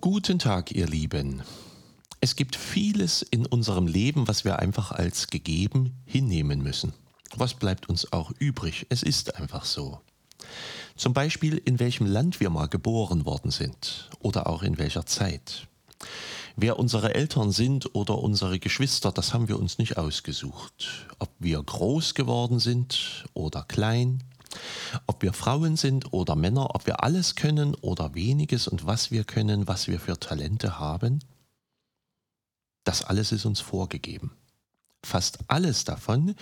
Guten 0.00 0.38
Tag, 0.38 0.72
ihr 0.72 0.86
Lieben. 0.86 1.42
Es 2.20 2.34
gibt 2.36 2.56
vieles 2.56 3.22
in 3.22 3.46
unserem 3.46 3.86
Leben, 3.86 4.26
was 4.26 4.44
wir 4.44 4.58
einfach 4.58 4.90
als 4.90 5.28
gegeben 5.28 6.02
hinnehmen 6.06 6.62
müssen. 6.62 6.92
Was 7.36 7.54
bleibt 7.54 7.88
uns 7.88 8.12
auch 8.12 8.32
übrig? 8.38 8.86
Es 8.88 9.02
ist 9.02 9.36
einfach 9.36 9.64
so. 9.64 10.00
Zum 10.96 11.12
Beispiel, 11.12 11.60
in 11.64 11.80
welchem 11.80 12.06
Land 12.06 12.40
wir 12.40 12.50
mal 12.50 12.68
geboren 12.68 13.24
worden 13.24 13.50
sind 13.50 14.10
oder 14.20 14.46
auch 14.48 14.62
in 14.62 14.78
welcher 14.78 15.06
Zeit. 15.06 15.66
Wer 16.56 16.78
unsere 16.78 17.14
Eltern 17.14 17.50
sind 17.50 17.94
oder 17.96 18.18
unsere 18.18 18.60
Geschwister, 18.60 19.10
das 19.10 19.34
haben 19.34 19.48
wir 19.48 19.58
uns 19.58 19.78
nicht 19.78 19.96
ausgesucht. 19.96 21.08
Ob 21.18 21.30
wir 21.40 21.60
groß 21.60 22.14
geworden 22.14 22.60
sind 22.60 23.24
oder 23.34 23.62
klein, 23.62 24.22
ob 25.08 25.22
wir 25.22 25.32
Frauen 25.32 25.76
sind 25.76 26.12
oder 26.12 26.36
Männer, 26.36 26.76
ob 26.76 26.86
wir 26.86 27.02
alles 27.02 27.34
können 27.34 27.74
oder 27.74 28.14
weniges 28.14 28.68
und 28.68 28.86
was 28.86 29.10
wir 29.10 29.24
können, 29.24 29.66
was 29.66 29.88
wir 29.88 29.98
für 29.98 30.18
Talente 30.18 30.78
haben, 30.78 31.18
das 32.84 33.02
alles 33.02 33.32
ist 33.32 33.46
uns 33.46 33.60
vorgegeben. 33.60 34.30
Fast 35.14 35.38
alles 35.46 35.84
davon 35.84 36.34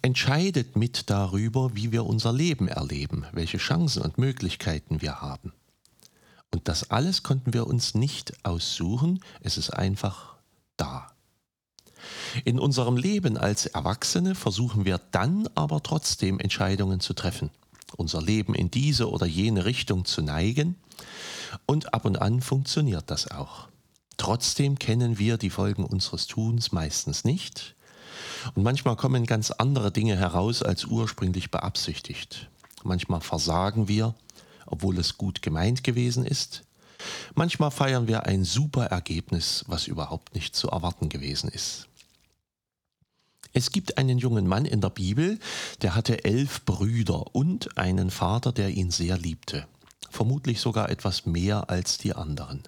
entscheidet 0.00 0.76
mit 0.76 1.10
darüber, 1.10 1.74
wie 1.74 1.90
wir 1.90 2.06
unser 2.06 2.32
Leben 2.32 2.68
erleben, 2.68 3.26
welche 3.32 3.58
Chancen 3.58 4.00
und 4.00 4.16
Möglichkeiten 4.16 5.02
wir 5.02 5.20
haben. 5.20 5.52
Und 6.52 6.68
das 6.68 6.92
alles 6.92 7.24
konnten 7.24 7.52
wir 7.52 7.66
uns 7.66 7.96
nicht 7.96 8.32
aussuchen, 8.44 9.18
es 9.40 9.58
ist 9.58 9.70
einfach 9.70 10.36
da. 10.76 11.10
In 12.44 12.60
unserem 12.60 12.96
Leben 12.96 13.36
als 13.36 13.66
Erwachsene 13.66 14.36
versuchen 14.36 14.84
wir 14.84 15.00
dann 15.10 15.48
aber 15.56 15.82
trotzdem 15.82 16.38
Entscheidungen 16.38 17.00
zu 17.00 17.14
treffen, 17.14 17.50
unser 17.96 18.22
Leben 18.22 18.54
in 18.54 18.70
diese 18.70 19.10
oder 19.10 19.26
jene 19.26 19.64
Richtung 19.64 20.04
zu 20.04 20.22
neigen 20.22 20.76
und 21.66 21.92
ab 21.92 22.04
und 22.04 22.22
an 22.22 22.40
funktioniert 22.40 23.10
das 23.10 23.32
auch. 23.32 23.66
Trotzdem 24.16 24.78
kennen 24.78 25.18
wir 25.18 25.38
die 25.38 25.50
Folgen 25.50 25.84
unseres 25.84 26.28
Tuns 26.28 26.70
meistens 26.70 27.24
nicht 27.24 27.74
und 28.54 28.62
manchmal 28.62 28.96
kommen 28.96 29.26
ganz 29.26 29.50
andere 29.50 29.92
Dinge 29.92 30.16
heraus 30.16 30.62
als 30.62 30.84
ursprünglich 30.84 31.50
beabsichtigt. 31.50 32.48
Manchmal 32.84 33.20
versagen 33.20 33.88
wir, 33.88 34.14
obwohl 34.66 34.98
es 34.98 35.18
gut 35.18 35.42
gemeint 35.42 35.84
gewesen 35.84 36.24
ist. 36.24 36.62
Manchmal 37.34 37.70
feiern 37.70 38.06
wir 38.06 38.26
ein 38.26 38.44
super 38.44 38.86
Ergebnis, 38.86 39.64
was 39.66 39.86
überhaupt 39.86 40.34
nicht 40.34 40.54
zu 40.54 40.68
erwarten 40.68 41.08
gewesen 41.08 41.48
ist. 41.48 41.88
Es 43.52 43.70
gibt 43.70 43.98
einen 43.98 44.18
jungen 44.18 44.46
Mann 44.46 44.64
in 44.64 44.80
der 44.80 44.90
Bibel, 44.90 45.38
der 45.82 45.94
hatte 45.94 46.24
elf 46.24 46.64
Brüder 46.64 47.34
und 47.34 47.76
einen 47.76 48.10
Vater, 48.10 48.52
der 48.52 48.70
ihn 48.70 48.90
sehr 48.90 49.18
liebte. 49.18 49.66
Vermutlich 50.10 50.60
sogar 50.60 50.88
etwas 50.88 51.26
mehr 51.26 51.68
als 51.68 51.98
die 51.98 52.14
anderen. 52.14 52.62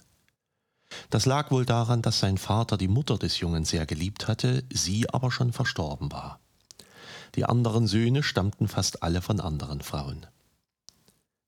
Das 1.11 1.27
lag 1.27 1.51
wohl 1.51 1.65
daran, 1.65 2.03
dass 2.03 2.21
sein 2.21 2.39
Vater 2.39 2.77
die 2.77 2.89
Mutter 2.89 3.19
des 3.19 3.41
Jungen 3.41 3.65
sehr 3.65 3.87
geliebt 3.87 4.29
hatte, 4.29 4.65
sie 4.71 5.09
aber 5.11 5.31
schon 5.31 5.53
verstorben 5.53 6.13
war. 6.13 6.41
Die 7.35 7.45
anderen 7.45 7.87
Söhne 7.87 8.23
stammten 8.23 8.69
fast 8.69 9.03
alle 9.03 9.21
von 9.21 9.41
anderen 9.41 9.81
Frauen. 9.81 10.27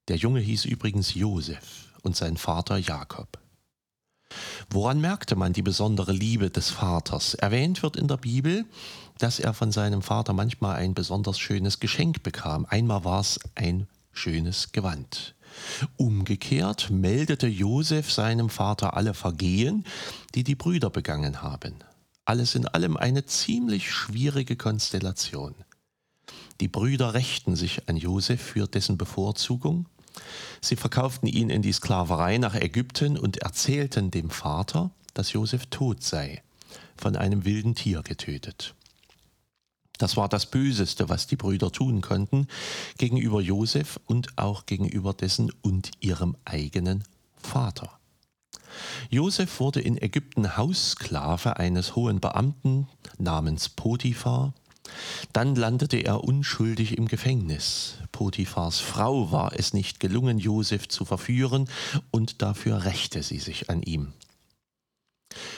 Der 0.08 0.16
Junge 0.16 0.41
hieß 0.41 0.64
übrigens 0.64 1.14
Josef 1.14 1.92
und 2.03 2.16
sein 2.16 2.36
Vater 2.36 2.77
Jakob. 2.77 3.38
Woran 4.70 5.00
merkte 5.00 5.36
man 5.36 5.53
die 5.53 5.62
besondere 5.62 6.12
Liebe 6.12 6.50
des 6.50 6.70
Vaters? 6.70 7.34
Erwähnt 7.34 7.83
wird 7.83 7.97
in 7.97 8.08
der 8.08 8.16
Bibel, 8.16 8.64
dass 9.19 9.38
er 9.38 9.55
von 9.55 9.71
seinem 9.71 10.03
Vater 10.03 10.32
manchmal 10.32 10.76
ein 10.76 10.94
besonders 10.94 11.38
schönes 11.38 11.78
Geschenk 11.78 12.22
bekam. 12.22 12.66
Einmal 12.69 13.04
war 13.04 13.21
es 13.21 13.38
ein 13.54 13.87
schönes 14.12 14.72
Gewand. 14.72 15.35
Umgekehrt 15.97 16.91
meldete 16.91 17.47
Josef 17.47 18.12
seinem 18.12 18.50
Vater 18.50 18.97
alle 18.97 19.15
Vergehen, 19.15 19.84
die 20.34 20.44
die 20.44 20.55
Brüder 20.55 20.91
begangen 20.91 21.43
haben. 21.43 21.75
Alles 22.25 22.55
in 22.55 22.67
allem 22.67 22.97
eine 22.97 23.25
ziemlich 23.25 23.93
schwierige 23.93 24.56
Konstellation. 24.56 25.55
Die 26.61 26.69
Brüder 26.69 27.15
rächten 27.15 27.55
sich 27.55 27.89
an 27.89 27.97
Josef 27.97 28.41
für 28.41 28.66
dessen 28.66 28.99
Bevorzugung. 28.99 29.87
Sie 30.61 30.77
verkauften 30.77 31.28
ihn 31.28 31.50
in 31.50 31.62
die 31.62 31.72
Sklaverei 31.72 32.39
nach 32.39 32.55
Ägypten 32.55 33.19
und 33.19 33.39
erzählten 33.39 34.11
dem 34.11 34.31
Vater, 34.31 34.91
dass 35.15 35.33
Josef 35.33 35.66
tot 35.66 36.03
sei, 36.03 36.43
von 36.97 37.16
einem 37.16 37.45
wilden 37.45 37.75
Tier 37.75 38.03
getötet. 38.03 38.75
Das 39.99 40.17
war 40.17 40.29
das 40.29 40.47
Böseste, 40.47 41.09
was 41.09 41.27
die 41.27 41.37
Brüder 41.37 41.73
tun 41.73 42.01
konnten, 42.01 42.49
gegenüber 42.99 43.41
Josef 43.41 43.99
und 44.07 44.39
auch 44.39 44.67
gegenüber 44.67 45.15
dessen 45.15 45.53
und 45.62 45.91
ihrem 46.01 46.37
eigenen 46.45 47.05
Vater. 47.37 47.99
Josef 49.11 49.61
wurde 49.61 49.81
in 49.81 50.01
Ägypten 50.01 50.57
Haussklave 50.57 51.57
eines 51.57 51.97
hohen 51.97 52.21
Beamten 52.21 52.89
namens 53.19 53.69
Potiphar. 53.69 54.53
Dann 55.33 55.57
landete 55.57 55.97
er 55.97 56.23
unschuldig 56.23 56.97
im 56.97 57.09
Gefängnis. 57.09 57.95
Potiphars 58.13 58.81
Frau 58.81 59.33
war 59.33 59.53
es 59.59 59.73
nicht 59.73 60.01
gelungen, 60.01 60.39
Josef 60.39 60.89
zu 60.89 61.05
verführen, 61.05 61.69
und 62.11 62.43
dafür 62.43 62.84
rächte 62.84 63.23
sie 63.23 63.39
sich 63.39 63.69
an 63.71 63.83
ihm. 63.83 64.13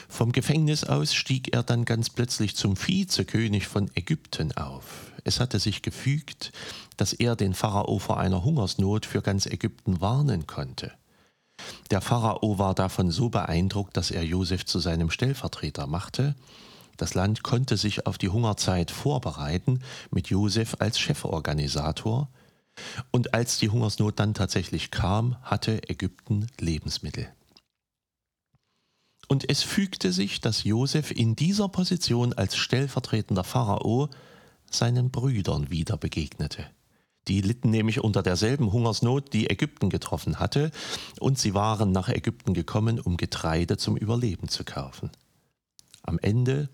Vom 0.09 0.31
Gefängnis 0.31 0.83
aus 0.83 1.13
stieg 1.13 1.53
er 1.53 1.63
dann 1.63 1.85
ganz 1.85 2.09
plötzlich 2.09 2.55
zum 2.55 2.75
Vizekönig 2.75 3.67
von 3.67 3.89
Ägypten 3.95 4.51
auf. 4.57 5.13
Es 5.23 5.39
hatte 5.39 5.59
sich 5.59 5.81
gefügt, 5.81 6.51
dass 6.97 7.13
er 7.13 7.35
den 7.35 7.53
Pharao 7.53 7.99
vor 7.99 8.19
einer 8.19 8.43
Hungersnot 8.43 9.05
für 9.05 9.21
ganz 9.21 9.45
Ägypten 9.45 10.01
warnen 10.01 10.47
konnte. 10.47 10.91
Der 11.91 12.01
Pharao 12.01 12.57
war 12.57 12.73
davon 12.73 13.11
so 13.11 13.29
beeindruckt, 13.29 13.95
dass 13.95 14.11
er 14.11 14.23
Josef 14.23 14.65
zu 14.65 14.79
seinem 14.79 15.11
Stellvertreter 15.11 15.87
machte. 15.87 16.35
Das 16.97 17.13
Land 17.13 17.43
konnte 17.43 17.77
sich 17.77 18.07
auf 18.07 18.17
die 18.17 18.29
Hungerzeit 18.29 18.91
vorbereiten 18.91 19.79
mit 20.11 20.27
Josef 20.27 20.75
als 20.79 20.99
Cheforganisator. 20.99 22.29
Und 23.11 23.33
als 23.33 23.59
die 23.59 23.69
Hungersnot 23.69 24.19
dann 24.19 24.33
tatsächlich 24.33 24.89
kam, 24.89 25.37
hatte 25.43 25.87
Ägypten 25.87 26.47
Lebensmittel. 26.59 27.29
Und 29.29 29.47
es 29.47 29.61
fügte 29.61 30.11
sich, 30.11 30.41
dass 30.41 30.63
Josef 30.63 31.11
in 31.11 31.35
dieser 31.35 31.69
Position 31.69 32.33
als 32.33 32.57
stellvertretender 32.57 33.43
Pharao 33.43 34.09
seinen 34.71 35.11
Brüdern 35.11 35.69
wieder 35.69 35.97
begegnete. 35.97 36.65
Die 37.27 37.41
litten 37.41 37.69
nämlich 37.69 38.03
unter 38.03 38.23
derselben 38.23 38.71
Hungersnot, 38.71 39.31
die 39.33 39.47
Ägypten 39.47 39.91
getroffen 39.91 40.39
hatte, 40.39 40.71
und 41.19 41.37
sie 41.37 41.53
waren 41.53 41.91
nach 41.91 42.09
Ägypten 42.09 42.55
gekommen, 42.55 42.99
um 42.99 43.17
Getreide 43.17 43.77
zum 43.77 43.97
Überleben 43.97 44.49
zu 44.49 44.63
kaufen. 44.63 45.11
Am 46.01 46.17
Ende 46.17 46.69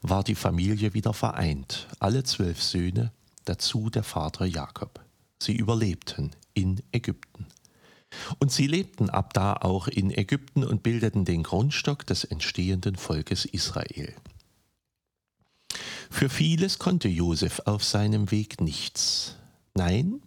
war 0.00 0.24
die 0.24 0.34
Familie 0.34 0.94
wieder 0.94 1.12
vereint, 1.12 1.88
alle 1.98 2.24
zwölf 2.24 2.62
Söhne, 2.62 3.12
dazu 3.44 3.90
der 3.90 4.02
Vater 4.02 4.46
Jakob. 4.46 5.00
Sie 5.38 5.54
überlebten 5.54 6.30
in 6.54 6.80
Ägypten. 6.90 7.48
Und 8.38 8.52
sie 8.52 8.66
lebten 8.66 9.10
ab 9.10 9.32
da 9.34 9.54
auch 9.54 9.88
in 9.88 10.10
Ägypten 10.10 10.64
und 10.64 10.82
bildeten 10.82 11.24
den 11.24 11.42
Grundstock 11.42 12.06
des 12.06 12.24
entstehenden 12.24 12.96
Volkes 12.96 13.44
Israel. 13.44 14.14
Für 16.10 16.28
vieles 16.28 16.78
konnte 16.78 17.08
Josef 17.08 17.62
auf 17.64 17.84
seinem 17.84 18.30
Weg 18.30 18.60
nichts. 18.60 19.36
Nein, 19.74 20.20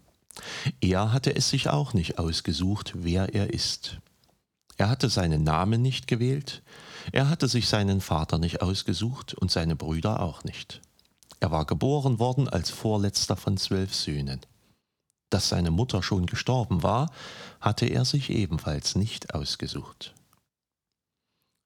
er 0.82 1.14
hatte 1.14 1.36
es 1.36 1.50
sich 1.50 1.70
auch 1.70 1.94
nicht 1.94 2.18
ausgesucht, 2.18 2.94
wer 2.96 3.34
er 3.36 3.54
ist. 3.54 4.00
Er 4.78 4.90
hatte 4.90 5.10
seinen 5.10 5.44
Namen 5.44 5.82
nicht 5.82 6.08
gewählt, 6.08 6.64
er 7.12 7.30
hatte 7.30 7.48
sich 7.48 7.68
seinen 7.68 8.02
Vater 8.02 8.40
nicht 8.40 8.62
ausgesucht 8.62 9.36
und 9.36 9.52
seine 9.52 9.76
Brüder 9.76 10.22
auch 10.22 10.44
nicht. 10.44 10.82
Er 11.40 11.52
war 11.52 11.66
geboren 11.66 12.20
worden 12.20 12.50
als 12.50 12.72
vorletzter 12.72 13.38
von 13.38 13.56
zwölf 13.58 13.94
Söhnen 13.94 14.42
dass 15.36 15.50
seine 15.50 15.70
Mutter 15.70 16.02
schon 16.02 16.28
gestorben 16.28 16.82
war, 16.82 17.12
hatte 17.60 17.88
er 17.88 18.06
sich 18.06 18.30
ebenfalls 18.30 18.96
nicht 18.96 19.36
ausgesucht. 19.36 20.16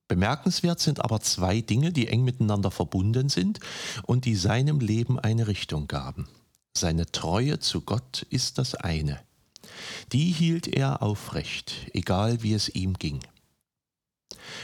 Bemerkenswert 0.07 0.79
sind 0.79 1.05
aber 1.05 1.19
zwei 1.21 1.61
Dinge, 1.61 1.91
die 1.91 2.07
eng 2.07 2.23
miteinander 2.23 2.71
verbunden 2.71 3.29
sind 3.29 3.59
und 4.07 4.25
die 4.25 4.33
seinem 4.33 4.79
Leben 4.79 5.19
eine 5.19 5.45
Richtung 5.45 5.87
gaben. 5.87 6.27
Seine 6.75 7.11
Treue 7.11 7.59
zu 7.59 7.81
Gott 7.81 8.25
ist 8.31 8.57
das 8.57 8.73
eine. 8.73 9.19
Die 10.13 10.31
hielt 10.31 10.67
er 10.67 11.03
aufrecht, 11.03 11.91
egal 11.93 12.41
wie 12.41 12.53
es 12.53 12.69
ihm 12.69 12.95
ging. 12.95 13.19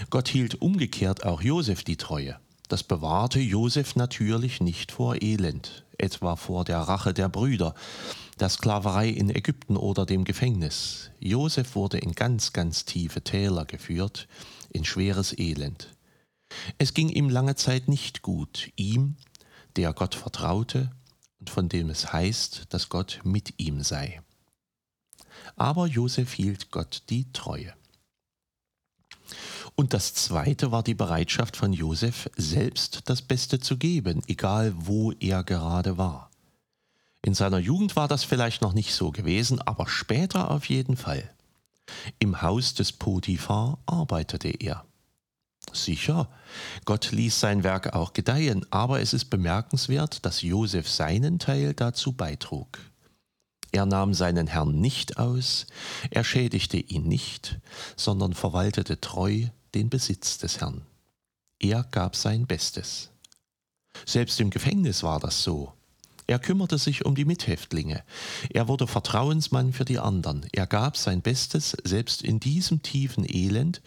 Gott 0.10 0.28
hielt 0.30 0.64
umgekehrt 0.64 1.24
auch 1.26 1.44
Josef 1.44 1.84
die 1.84 1.98
Treue. 1.98 2.40
Das 2.70 2.82
bewahrte 2.82 3.40
Josef 3.40 3.96
natürlich 3.96 4.62
nicht 4.62 4.92
vor 4.92 5.22
Elend, 5.22 5.86
etwa 6.00 6.36
vor 6.36 6.66
der 6.66 6.80
Rache 6.80 7.14
der 7.14 7.30
Brüder, 7.30 7.76
der 8.40 8.50
Sklaverei 8.50 9.10
in 9.10 9.30
Ägypten 9.30 9.78
oder 9.78 10.06
dem 10.06 10.24
Gefängnis. 10.26 11.12
Josef 11.20 11.76
wurde 11.76 11.98
in 11.98 12.14
ganz, 12.14 12.54
ganz 12.54 12.86
tiefe 12.86 13.22
Täler 13.22 13.66
geführt, 13.66 14.28
in 14.70 14.84
schweres 14.84 15.38
Elend. 15.38 15.96
Es 16.78 16.94
ging 16.94 17.10
ihm 17.10 17.30
lange 17.30 17.56
Zeit 17.56 17.88
nicht 17.88 18.22
gut, 18.22 18.72
ihm, 18.76 19.16
der 19.76 19.94
Gott 19.94 20.16
vertraute 20.16 20.92
und 21.40 21.50
von 21.50 21.70
dem 21.70 21.90
es 21.90 22.12
heißt, 22.12 22.66
dass 22.70 22.90
Gott 22.90 23.22
mit 23.24 23.54
ihm 23.58 23.82
sei. 23.82 24.22
Aber 25.56 25.88
Josef 25.88 26.34
hielt 26.34 26.72
Gott 26.72 27.04
die 27.10 27.32
Treue. 27.32 27.74
Und 29.76 29.94
das 29.94 30.14
Zweite 30.14 30.72
war 30.72 30.84
die 30.84 30.94
Bereitschaft 30.94 31.58
von 31.58 31.74
Josef, 31.74 32.30
selbst 32.38 33.02
das 33.06 33.22
Beste 33.22 33.60
zu 33.60 33.78
geben, 33.78 34.22
egal 34.28 34.74
wo 34.76 35.12
er 35.14 35.44
gerade 35.44 35.98
war. 35.98 36.30
In 37.26 37.34
seiner 37.34 37.58
Jugend 37.58 37.96
war 37.96 38.08
das 38.08 38.24
vielleicht 38.24 38.62
noch 38.62 38.74
nicht 38.74 38.94
so 38.94 39.10
gewesen, 39.10 39.60
aber 39.60 39.88
später 39.88 40.52
auf 40.52 40.70
jeden 40.70 40.96
Fall. 40.96 41.28
Im 42.20 42.44
Haus 42.44 42.76
des 42.76 42.92
Potiphar 42.92 43.80
arbeitete 43.88 44.50
er. 44.50 44.86
Sicher, 45.74 46.30
Gott 46.86 47.12
ließ 47.12 47.40
sein 47.40 47.64
Werk 47.64 47.96
auch 47.96 48.14
gedeihen, 48.14 48.64
aber 48.70 49.02
es 49.02 49.14
ist 49.14 49.32
bemerkenswert, 49.32 50.24
dass 50.24 50.44
Josef 50.44 50.88
seinen 50.88 51.40
Teil 51.40 51.74
dazu 51.74 52.12
beitrug. 52.12 52.78
Er 53.72 53.88
nahm 53.88 54.14
seinen 54.14 54.46
Herrn 54.46 54.80
nicht 54.80 55.18
aus, 55.18 55.66
er 56.12 56.24
schädigte 56.24 56.78
ihn 56.78 57.08
nicht, 57.08 57.60
sondern 57.96 58.36
verwaltete 58.36 59.02
treu 59.02 59.48
den 59.74 59.90
Besitz 59.90 60.38
des 60.38 60.62
Herrn. 60.62 60.84
Er 61.58 61.86
gab 61.90 62.16
sein 62.16 62.46
Bestes. 62.46 63.10
Selbst 64.06 64.40
im 64.40 64.52
Gefängnis 64.52 65.02
war 65.02 65.20
das 65.20 65.42
so. 65.42 65.74
Er 66.28 66.40
kümmerte 66.40 66.78
sich 66.78 67.06
um 67.06 67.16
die 67.16 67.26
Mithäftlinge. 67.26 68.04
Er 68.50 68.68
wurde 68.68 68.88
Vertrauensmann 68.88 69.74
für 69.74 69.86
die 69.86 70.00
anderen. 70.00 70.46
Er 70.52 70.66
gab 70.66 70.98
sein 70.98 71.22
Bestes 71.22 71.78
selbst 71.84 72.22
in 72.22 72.40
diesem 72.40 72.82
tiefen 72.82 73.26
Elend, 73.28 73.82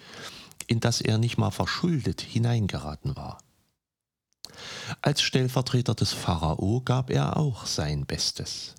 in 0.66 0.80
das 0.80 1.00
er 1.00 1.18
nicht 1.18 1.38
mal 1.38 1.50
verschuldet 1.50 2.20
hineingeraten 2.20 3.16
war. 3.16 3.38
Als 5.02 5.22
Stellvertreter 5.22 5.94
des 5.94 6.12
Pharao 6.12 6.80
gab 6.84 7.10
er 7.10 7.36
auch 7.36 7.66
sein 7.66 8.06
Bestes. 8.06 8.74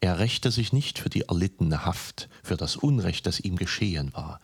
Er 0.00 0.18
rächte 0.18 0.50
sich 0.50 0.72
nicht 0.72 0.98
für 0.98 1.08
die 1.08 1.22
erlittene 1.22 1.84
Haft, 1.84 2.28
für 2.42 2.56
das 2.56 2.76
Unrecht, 2.76 3.26
das 3.26 3.40
ihm 3.40 3.56
geschehen 3.56 4.12
war. 4.14 4.40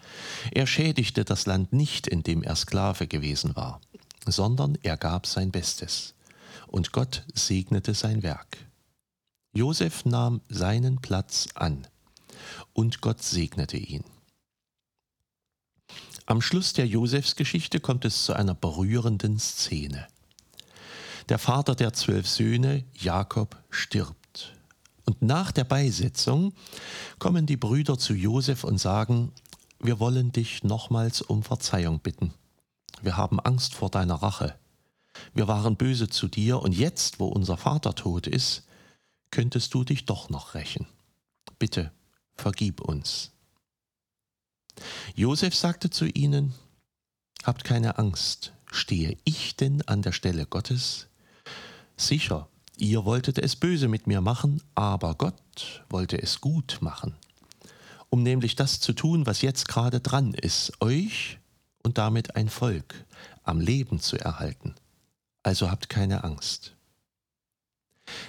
Er 0.51 0.67
schädigte 0.67 1.25
das 1.25 1.47
Land 1.47 1.73
nicht, 1.73 2.07
in 2.07 2.23
dem 2.23 2.43
er 2.43 2.57
Sklave 2.57 3.07
gewesen 3.07 3.55
war, 3.55 3.81
sondern 4.27 4.79
er 4.83 4.97
gab 4.97 5.27
sein 5.27 5.51
Bestes. 5.51 6.15
Und 6.67 6.93
Gott 6.93 7.25
segnete 7.35 7.95
sein 7.95 8.23
Werk. 8.23 8.59
Josef 9.55 10.05
nahm 10.05 10.41
seinen 10.49 11.01
Platz 11.01 11.49
an, 11.55 11.87
und 12.73 13.01
Gott 13.01 13.23
segnete 13.23 13.77
ihn. 13.77 14.05
Am 16.25 16.41
Schluss 16.41 16.73
der 16.73 16.87
Josefsgeschichte 16.87 17.81
kommt 17.81 18.05
es 18.05 18.25
zu 18.25 18.33
einer 18.33 18.55
berührenden 18.55 19.39
Szene. 19.39 20.07
Der 21.29 21.39
Vater 21.39 21.75
der 21.75 21.93
zwölf 21.93 22.29
Söhne, 22.29 22.85
Jakob, 22.95 23.57
stirbt. 23.71 24.55
Und 25.05 25.21
nach 25.21 25.53
der 25.53 25.65
Beisetzung 25.65 26.55
kommen 27.19 27.45
die 27.45 27.57
Brüder 27.57 27.99
zu 27.99 28.15
Josef 28.15 28.65
und 28.65 28.79
sagen, 28.79 29.33
wir 29.81 29.99
wollen 29.99 30.33
dich 30.33 30.63
nochmals 30.63 31.21
um 31.21 31.43
Verzeihung 31.43 32.01
bitten. 32.01 32.33
Wir 33.03 33.17
haben 33.17 33.41
Angst 33.41 33.75
vor 33.75 33.91
deiner 33.91 34.15
Rache. 34.15 34.55
Wir 35.35 35.49
waren 35.49 35.77
böse 35.77 36.09
zu 36.09 36.29
dir 36.29 36.61
und 36.61 36.73
jetzt, 36.73 37.21
wo 37.21 37.27
unser 37.27 37.57
Vater 37.57 37.95
tot 37.95 38.27
ist, 38.27 38.65
könntest 39.31 39.75
du 39.75 39.85
dich 39.85 40.05
doch 40.05 40.31
noch 40.31 40.55
rächen. 40.55 40.87
Bitte, 41.59 41.93
vergib 42.35 42.81
uns. 42.81 43.31
Josef 45.15 45.55
sagte 45.55 45.91
zu 45.91 46.07
ihnen, 46.07 46.55
Habt 47.43 47.65
keine 47.65 47.99
Angst, 47.99 48.53
stehe 48.71 49.17
ich 49.25 49.57
denn 49.57 49.83
an 49.89 50.03
der 50.03 50.13
Stelle 50.13 50.47
Gottes? 50.47 51.09
Sicher, 51.97 52.49
ihr 52.77 53.05
wolltet 53.05 53.39
es 53.39 53.57
böse 53.57 53.89
mit 53.89 54.07
mir 54.07 54.21
machen, 54.21 54.63
aber 54.77 55.17
Gott 55.17 55.85
wollte 55.89 56.23
es 56.23 56.41
gut 56.41 56.79
machen, 56.81 57.17
um 58.11 58.23
nämlich 58.23 58.55
das 58.55 58.79
zu 58.79 58.93
tun, 58.93 59.27
was 59.27 59.43
jetzt 59.43 59.67
gerade 59.67 60.01
dran 60.01 60.35
ist, 60.35 60.81
euch 60.81 61.39
und 61.83 61.99
damit 61.99 62.37
ein 62.37 62.49
Volk 62.49 63.07
am 63.43 63.61
Leben 63.61 63.99
zu 63.99 64.17
erhalten. 64.19 64.77
Also 65.43 65.71
habt 65.71 65.89
keine 65.89 66.25
Angst. 66.25 66.77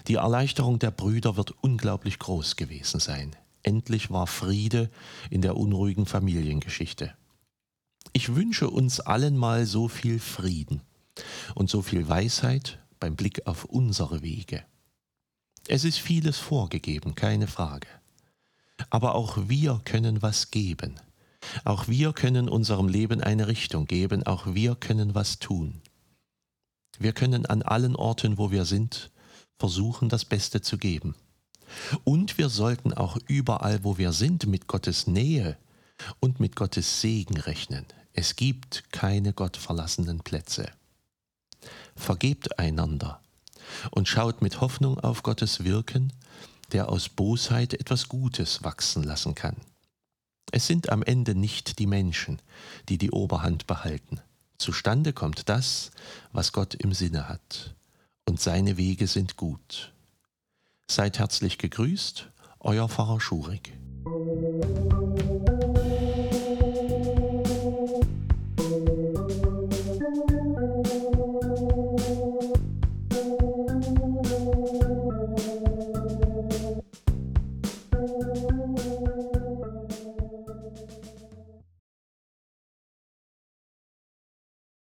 Die 0.08 0.16
Erleichterung 0.16 0.80
der 0.80 0.92
Brüder 0.92 1.36
wird 1.38 1.52
unglaublich 1.62 2.20
groß 2.20 2.56
gewesen 2.56 3.00
sein. 3.00 3.36
Endlich 3.64 4.12
war 4.12 4.28
Friede 4.28 4.90
in 5.30 5.42
der 5.42 5.58
unruhigen 5.58 6.06
Familiengeschichte. 6.06 7.14
Ich 8.12 8.36
wünsche 8.36 8.70
uns 8.70 9.00
allen 9.00 9.38
mal 9.38 9.66
so 9.66 9.88
viel 9.88 10.20
Frieden 10.20 10.82
und 11.56 11.70
so 11.70 11.82
viel 11.82 12.08
Weisheit 12.08 12.80
beim 13.00 13.16
Blick 13.16 13.48
auf 13.48 13.66
unsere 13.66 14.22
Wege. 14.22 14.64
Es 15.68 15.86
ist 15.86 15.98
vieles 15.98 16.38
vorgegeben, 16.38 17.16
keine 17.16 17.48
Frage. 17.48 17.88
Aber 18.90 19.16
auch 19.16 19.38
wir 19.48 19.82
können 19.86 20.22
was 20.22 20.52
geben. 20.52 21.00
Auch 21.64 21.88
wir 21.88 22.14
können 22.14 22.50
unserem 22.50 22.88
Leben 22.88 23.22
eine 23.22 23.48
Richtung 23.48 23.86
geben, 23.86 24.24
auch 24.24 24.54
wir 24.54 24.76
können 24.76 25.16
was 25.16 25.40
tun. 25.40 25.82
Wir 27.04 27.12
können 27.12 27.46
an 27.46 27.64
allen 27.64 27.98
Orten, 27.98 28.38
wo 28.38 28.50
wir 28.50 28.64
sind, 28.64 29.12
versuchen, 29.60 30.08
das 30.08 30.24
Beste 30.24 30.62
zu 30.62 30.78
geben. 30.78 31.16
Und 32.06 32.38
wir 32.38 32.48
sollten 32.48 32.94
auch 32.94 33.18
überall, 33.28 33.84
wo 33.84 33.98
wir 33.98 34.14
sind, 34.14 34.48
mit 34.48 34.68
Gottes 34.68 35.06
Nähe 35.06 35.58
und 36.22 36.40
mit 36.40 36.56
Gottes 36.56 37.02
Segen 37.02 37.36
rechnen. 37.36 37.86
Es 38.14 38.38
gibt 38.38 38.86
keine 38.94 39.34
gottverlassenen 39.34 40.22
Plätze. 40.22 40.72
Vergebt 41.98 42.58
einander 42.58 43.20
und 43.92 44.08
schaut 44.08 44.42
mit 44.42 44.62
Hoffnung 44.62 44.98
auf 44.98 45.24
Gottes 45.24 45.66
Wirken, 45.66 46.14
der 46.72 46.88
aus 46.88 47.10
Bosheit 47.10 47.74
etwas 47.74 48.08
Gutes 48.08 48.64
wachsen 48.64 49.04
lassen 49.04 49.36
kann. 49.36 49.58
Es 50.54 50.68
sind 50.68 50.88
am 50.88 51.04
Ende 51.04 51.36
nicht 51.36 51.80
die 51.80 51.88
Menschen, 51.88 52.42
die 52.88 52.98
die 52.98 53.12
Oberhand 53.12 53.68
behalten. 53.68 54.22
Zustande 54.58 55.14
kommt 55.14 55.50
das, 55.50 55.92
was 56.32 56.52
Gott 56.54 56.74
im 56.76 56.94
Sinne 56.94 57.28
hat, 57.28 57.76
und 58.26 58.40
seine 58.40 58.78
Wege 58.78 59.08
sind 59.08 59.38
gut. 59.38 59.94
Seid 60.90 61.20
herzlich 61.20 61.58
gegrüßt, 61.58 62.30
euer 62.60 62.88
Pfarrer 62.90 63.20
Schurig. 63.20 63.74
Musik 64.06 64.84